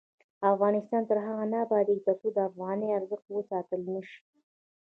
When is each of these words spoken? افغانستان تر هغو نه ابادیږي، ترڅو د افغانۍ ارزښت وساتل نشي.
افغانستان 0.53 1.01
تر 1.09 1.17
هغو 1.25 1.45
نه 1.51 1.57
ابادیږي، 1.65 2.05
ترڅو 2.07 2.27
د 2.33 2.37
افغانۍ 2.49 2.89
ارزښت 2.97 3.27
وساتل 3.29 3.81
نشي. 3.93 4.19